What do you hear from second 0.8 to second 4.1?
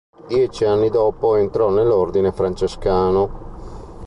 dopo entrò nell'Ordine Francescano.